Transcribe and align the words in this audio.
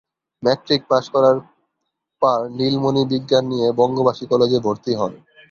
Matric 0.43 0.81
পাশ 0.91 1.05
করার 1.13 1.37
পার 2.21 2.41
নীলমণি 2.57 3.03
বিজ্ঞান 3.11 3.43
নিয়ে 3.51 3.67
বঙ্গবাসী 3.79 4.25
কলেজে 4.31 4.59
ভর্তি 4.65 4.91
হন। 4.95 5.11